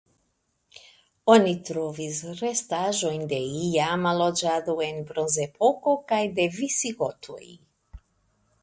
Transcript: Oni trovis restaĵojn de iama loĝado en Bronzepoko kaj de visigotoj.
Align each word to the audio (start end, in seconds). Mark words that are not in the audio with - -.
Oni 1.33 1.51
trovis 1.67 2.21
restaĵojn 2.39 3.27
de 3.35 3.43
iama 3.67 4.15
loĝado 4.23 4.77
en 4.89 4.99
Bronzepoko 5.13 5.97
kaj 6.13 6.23
de 6.41 6.49
visigotoj. 6.61 7.43